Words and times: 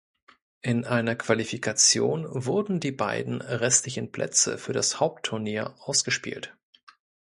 In 0.63 0.83
einer 0.85 1.15
Qualifikation 1.15 2.25
wurden 2.27 2.79
die 2.79 2.91
beiden 2.91 3.39
restlichen 3.43 4.11
Plätze 4.11 4.57
für 4.57 4.73
das 4.73 4.99
Hauptturnier 4.99 5.75
ausgespielt. 5.77 6.57